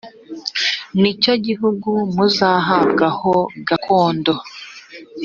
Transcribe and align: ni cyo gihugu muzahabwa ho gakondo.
ni 0.99 1.11
cyo 1.21 1.33
gihugu 1.45 1.91
muzahabwa 2.15 3.07
ho 3.19 3.33
gakondo. 3.67 4.33